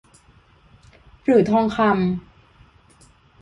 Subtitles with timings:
[1.23, 1.95] หรือทองคำ